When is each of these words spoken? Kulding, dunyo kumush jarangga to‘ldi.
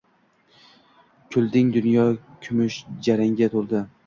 Kulding, 1.29 1.69
dunyo 1.75 2.07
kumush 2.47 2.81
jarangga 3.11 3.53
to‘ldi. 3.55 3.85